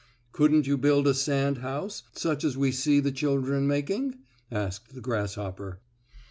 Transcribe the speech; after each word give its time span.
"Couldn't 0.31 0.65
you 0.65 0.79
build 0.79 1.05
a 1.05 1.13
sand 1.13 1.59
house, 1.59 2.01
such 2.13 2.43
as 2.43 2.57
we 2.57 2.71
see 2.71 2.99
the 2.99 3.11
children 3.11 3.67
making?" 3.67 4.17
asked 4.51 4.95
the 4.95 4.99
grasshopper. 4.99 5.79